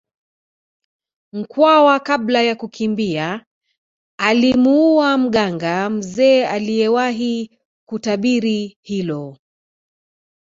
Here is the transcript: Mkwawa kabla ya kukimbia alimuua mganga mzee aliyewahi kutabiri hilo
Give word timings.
Mkwawa 1.33 1.99
kabla 1.99 2.41
ya 2.41 2.55
kukimbia 2.55 3.45
alimuua 4.19 5.17
mganga 5.17 5.89
mzee 5.89 6.45
aliyewahi 6.45 7.59
kutabiri 7.85 8.77
hilo 8.81 9.37